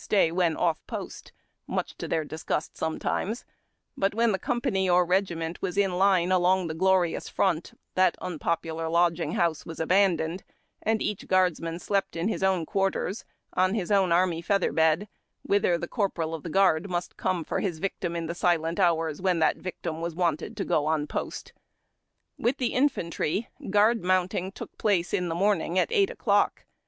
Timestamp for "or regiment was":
4.89-5.77